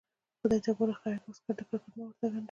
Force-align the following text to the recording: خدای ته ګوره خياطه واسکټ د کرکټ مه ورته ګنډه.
خدای 0.41 0.59
ته 0.65 0.71
ګوره 0.77 0.95
خياطه 0.99 1.25
واسکټ 1.27 1.55
د 1.57 1.61
کرکټ 1.69 1.91
مه 1.97 2.03
ورته 2.07 2.21
ګنډه. 2.31 2.39